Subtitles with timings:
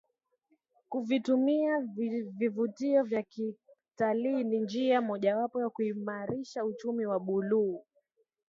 [0.89, 1.79] kuvitumia
[2.37, 7.85] vivutio vya kitalii ni njia moja wapo ya kuimarisha uchumi wa Buluu